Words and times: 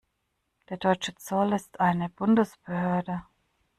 Der 0.69 0.77
deutsche 0.77 1.13
Zoll 1.13 1.53
ist 1.53 1.79
eine 1.79 2.09
Bundesbehörde. 2.09 3.21